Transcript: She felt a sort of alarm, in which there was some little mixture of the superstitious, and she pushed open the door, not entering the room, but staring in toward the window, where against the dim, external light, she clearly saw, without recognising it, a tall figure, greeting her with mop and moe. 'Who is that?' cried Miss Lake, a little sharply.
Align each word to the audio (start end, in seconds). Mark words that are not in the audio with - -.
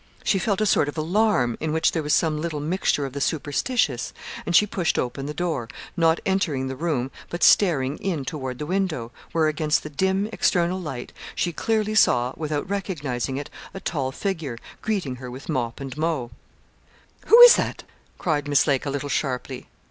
She 0.23 0.39
felt 0.39 0.61
a 0.61 0.65
sort 0.65 0.89
of 0.89 0.97
alarm, 0.97 1.57
in 1.59 1.71
which 1.71 1.91
there 1.91 2.01
was 2.01 2.15
some 2.15 2.41
little 2.41 2.59
mixture 2.59 3.05
of 3.05 3.13
the 3.13 3.21
superstitious, 3.21 4.13
and 4.47 4.55
she 4.55 4.65
pushed 4.65 4.97
open 4.97 5.27
the 5.27 5.33
door, 5.35 5.67
not 5.95 6.19
entering 6.25 6.67
the 6.67 6.75
room, 6.75 7.11
but 7.29 7.43
staring 7.43 7.97
in 7.97 8.25
toward 8.25 8.57
the 8.57 8.65
window, 8.65 9.11
where 9.31 9.45
against 9.47 9.83
the 9.83 9.91
dim, 9.91 10.25
external 10.33 10.79
light, 10.81 11.13
she 11.35 11.53
clearly 11.53 11.93
saw, 11.93 12.33
without 12.35 12.67
recognising 12.67 13.37
it, 13.37 13.51
a 13.75 13.79
tall 13.79 14.11
figure, 14.11 14.57
greeting 14.81 15.17
her 15.17 15.29
with 15.29 15.47
mop 15.47 15.79
and 15.79 15.95
moe. 15.99 16.31
'Who 17.27 17.39
is 17.41 17.55
that?' 17.55 17.83
cried 18.17 18.47
Miss 18.47 18.65
Lake, 18.65 18.87
a 18.87 18.89
little 18.89 19.07
sharply. 19.07 19.67